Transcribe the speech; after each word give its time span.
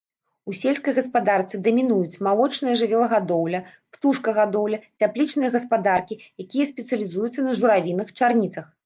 У 0.51 0.55
сельскай 0.59 0.93
гаспадарцы 0.99 1.59
дамінуюць 1.65 2.21
малочная 2.27 2.73
жывёлагадоўля, 2.81 3.59
птушкагадоўля, 3.97 4.79
цяплічныя 5.03 5.49
гаспадаркі, 5.57 6.19
якія 6.45 6.65
спецыялізуюцца 6.71 7.39
на 7.51 7.55
журавінах, 7.61 8.07
чарніцах. 8.19 8.65